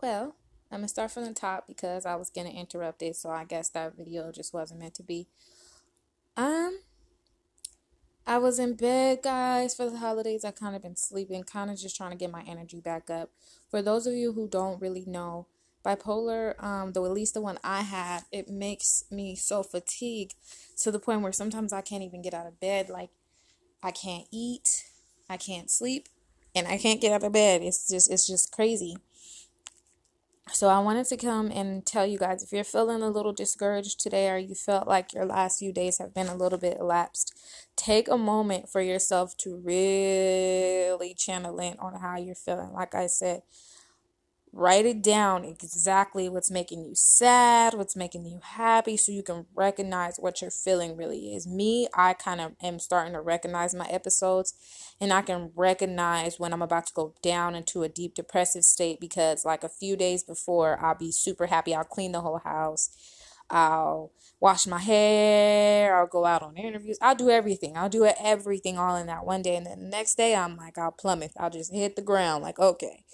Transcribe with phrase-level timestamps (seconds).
[0.00, 0.36] Well,
[0.70, 3.68] I'm gonna start from the top because I was gonna interrupt it, so I guess
[3.70, 5.26] that video just wasn't meant to be.
[6.36, 6.80] Um,
[8.24, 10.44] I was in bed, guys, for the holidays.
[10.44, 13.30] I kind of been sleeping, kind of just trying to get my energy back up.
[13.70, 15.46] For those of you who don't really know,
[15.84, 20.34] bipolar, um, though at least the one I have, it makes me so fatigued
[20.82, 22.88] to the point where sometimes I can't even get out of bed.
[22.88, 23.10] Like,
[23.82, 24.84] I can't eat,
[25.28, 26.08] I can't sleep,
[26.54, 27.62] and I can't get out of bed.
[27.62, 28.98] It's just, it's just crazy.
[30.52, 34.00] So I wanted to come and tell you guys if you're feeling a little discouraged
[34.00, 37.38] today or you felt like your last few days have been a little bit elapsed,
[37.76, 42.72] take a moment for yourself to really channel in on how you're feeling.
[42.72, 43.42] Like I said,
[44.52, 49.44] Write it down exactly what's making you sad, what's making you happy, so you can
[49.54, 51.46] recognize what your feeling really is.
[51.46, 54.54] Me, I kind of am starting to recognize my episodes,
[55.00, 59.00] and I can recognize when I'm about to go down into a deep depressive state
[59.00, 61.74] because, like, a few days before, I'll be super happy.
[61.74, 62.88] I'll clean the whole house,
[63.50, 67.76] I'll wash my hair, I'll go out on interviews, I'll do everything.
[67.76, 70.78] I'll do everything all in that one day, and then the next day, I'm like,
[70.78, 73.04] I'll plummet, I'll just hit the ground, like, okay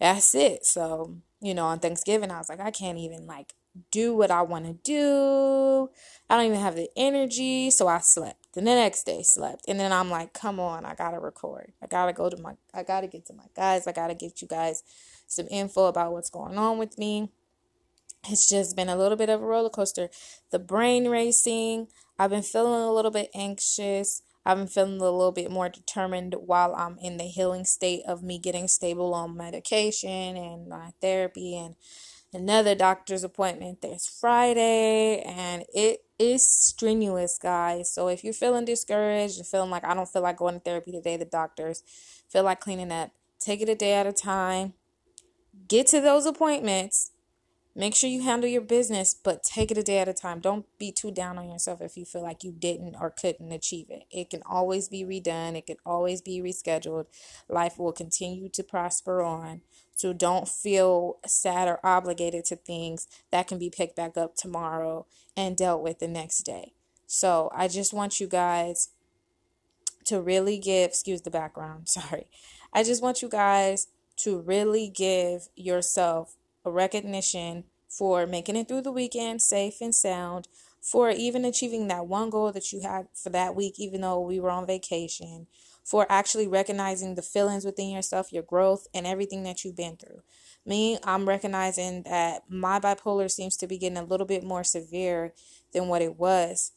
[0.00, 0.64] that's it.
[0.64, 3.54] So, you know, on Thanksgiving, I was like, I can't even like
[3.90, 5.90] do what I want to do.
[6.28, 7.70] I don't even have the energy.
[7.70, 8.56] So I slept.
[8.56, 9.64] And the next day slept.
[9.68, 11.72] And then I'm like, come on, I gotta record.
[11.82, 13.86] I gotta go to my I gotta get to my guys.
[13.86, 14.82] I gotta get you guys
[15.26, 17.30] some info about what's going on with me.
[18.28, 20.10] It's just been a little bit of a roller coaster.
[20.50, 21.88] The brain racing.
[22.18, 24.22] I've been feeling a little bit anxious.
[24.54, 28.38] Been feeling a little bit more determined while I'm in the healing state of me
[28.38, 31.76] getting stable on medication and my therapy and
[32.32, 35.22] another doctor's appointment this Friday.
[35.22, 37.92] And it is strenuous guys.
[37.92, 40.92] So if you're feeling discouraged and feeling like I don't feel like going to therapy
[40.92, 41.82] today the doctors
[42.28, 43.10] feel like cleaning up.
[43.38, 44.74] Take it a day at a time.
[45.68, 47.12] Get to those appointments
[47.74, 50.40] Make sure you handle your business, but take it a day at a time.
[50.40, 53.86] Don't be too down on yourself if you feel like you didn't or couldn't achieve
[53.90, 54.04] it.
[54.10, 57.06] It can always be redone, it can always be rescheduled.
[57.48, 59.60] Life will continue to prosper on.
[59.94, 65.06] So don't feel sad or obligated to things that can be picked back up tomorrow
[65.36, 66.72] and dealt with the next day.
[67.06, 68.88] So I just want you guys
[70.06, 72.26] to really give, excuse the background, sorry.
[72.72, 78.82] I just want you guys to really give yourself a recognition for making it through
[78.82, 80.48] the weekend safe and sound,
[80.80, 84.40] for even achieving that one goal that you had for that week, even though we
[84.40, 85.46] were on vacation,
[85.84, 90.22] for actually recognizing the feelings within yourself, your growth, and everything that you've been through.
[90.64, 95.34] Me, I'm recognizing that my bipolar seems to be getting a little bit more severe
[95.72, 96.72] than what it was.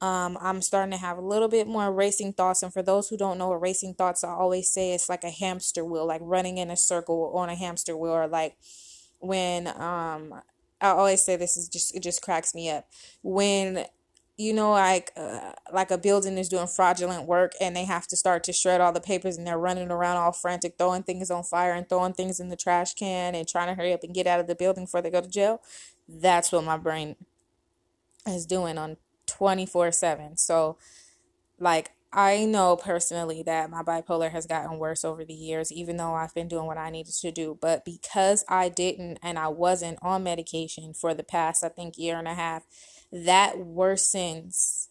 [0.00, 2.62] Um, I'm starting to have a little bit more racing thoughts.
[2.62, 5.30] And for those who don't know what racing thoughts, I always say it's like a
[5.30, 8.56] hamster wheel, like running in a circle on a hamster wheel, or like
[9.20, 10.34] when um
[10.80, 12.86] I always say this is just it just cracks me up.
[13.22, 13.86] When
[14.36, 18.16] you know like uh, like a building is doing fraudulent work and they have to
[18.16, 21.42] start to shred all the papers and they're running around all frantic throwing things on
[21.42, 24.26] fire and throwing things in the trash can and trying to hurry up and get
[24.26, 25.62] out of the building before they go to jail
[26.06, 27.16] that's what my brain
[28.26, 30.76] is doing on 24/7 so
[31.58, 36.14] like I know personally that my bipolar has gotten worse over the years, even though
[36.14, 37.58] I've been doing what I needed to do.
[37.60, 42.18] But because I didn't and I wasn't on medication for the past, I think, year
[42.18, 42.64] and a half,
[43.12, 44.88] that worsens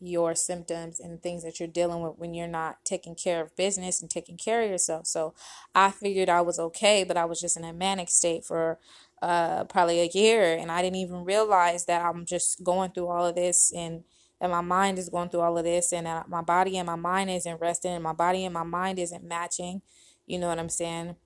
[0.00, 4.00] your symptoms and things that you're dealing with when you're not taking care of business
[4.00, 5.06] and taking care of yourself.
[5.06, 5.34] So
[5.74, 8.78] I figured I was okay, but I was just in a manic state for
[9.20, 10.56] uh, probably a year.
[10.56, 14.04] And I didn't even realize that I'm just going through all of this and
[14.40, 16.96] that my mind is going through all of this and that my body and my
[16.96, 19.82] mind isn't resting and my body and my mind isn't matching.
[20.26, 21.16] You know what I'm saying?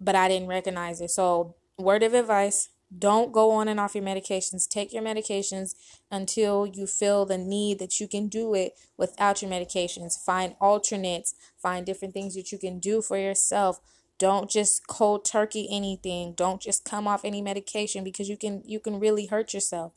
[0.00, 1.10] But I didn't recognize it.
[1.10, 4.68] So, word of advice don't go on and off your medications.
[4.68, 5.74] Take your medications
[6.10, 10.16] until you feel the need that you can do it without your medications.
[10.24, 13.80] Find alternates, find different things that you can do for yourself.
[14.18, 16.34] Don't just cold turkey anything.
[16.34, 19.92] Don't just come off any medication because you can you can really hurt yourself.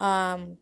[0.00, 0.58] Um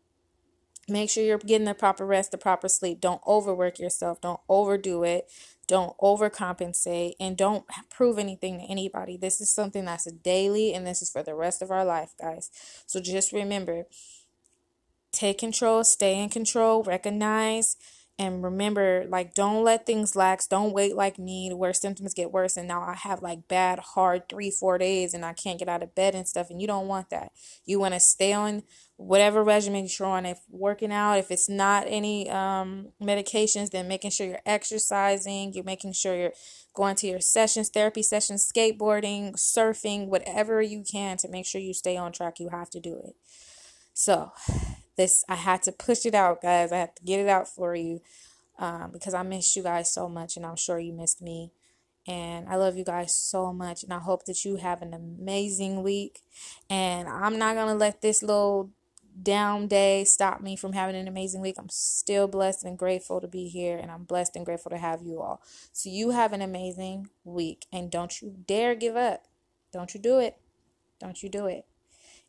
[0.89, 3.01] Make sure you're getting the proper rest, the proper sleep.
[3.01, 4.21] Don't overwork yourself.
[4.21, 5.31] Don't overdo it.
[5.69, 7.15] Don't overcompensate.
[7.21, 9.17] And don't prove anything to anybody.
[9.17, 12.15] This is something that's a daily and this is for the rest of our life,
[12.21, 12.51] guys.
[12.87, 13.85] So just remember
[15.13, 17.77] take control, stay in control, recognize
[18.21, 20.47] and remember like don't let things lax.
[20.47, 24.29] Don't wait like me where symptoms get worse and now i have like bad hard
[24.29, 26.87] three four days and i can't get out of bed and stuff and you don't
[26.87, 27.33] want that.
[27.65, 28.63] You want to stay on
[28.99, 30.27] whatever regimen you're on.
[30.27, 35.65] If working out if it's not any um, medications then making sure you're exercising you're
[35.65, 36.35] making sure you're
[36.75, 41.73] going to your sessions therapy sessions skateboarding surfing whatever you can to make sure you
[41.73, 43.15] stay on track you have to do it.
[43.95, 44.31] So
[44.97, 46.73] this I had to push it out, guys.
[46.73, 48.01] I had to get it out for you
[48.59, 51.53] um, because I missed you guys so much, and I'm sure you missed me.
[52.07, 55.83] And I love you guys so much, and I hope that you have an amazing
[55.83, 56.21] week.
[56.69, 58.71] And I'm not gonna let this little
[59.23, 61.57] down day stop me from having an amazing week.
[61.59, 65.03] I'm still blessed and grateful to be here, and I'm blessed and grateful to have
[65.03, 65.43] you all.
[65.73, 69.27] So, you have an amazing week, and don't you dare give up.
[69.73, 70.37] Don't you do it.
[71.01, 71.65] Don't you do it.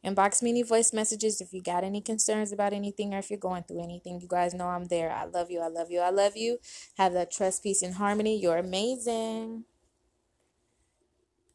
[0.06, 3.39] Inbox me any voice messages if you got any concerns about anything or if you're
[3.39, 4.19] going through anything.
[4.19, 5.12] You guys know I'm there.
[5.12, 5.59] I love you.
[5.59, 6.00] I love you.
[6.00, 6.57] I love you.
[6.98, 8.39] Have that trust, peace, and harmony.
[8.39, 9.65] You're amazing.